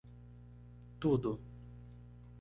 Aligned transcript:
Tudo. 1.01 1.31